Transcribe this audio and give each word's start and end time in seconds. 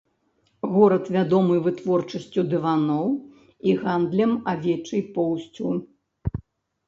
Горад 0.75 1.09
вядомы 1.15 1.57
вытворчасцю 1.65 2.43
дываноў 2.53 3.07
і 3.71 3.75
гандлем 3.81 4.33
авечай 4.53 5.01
поўсцю. 5.19 5.67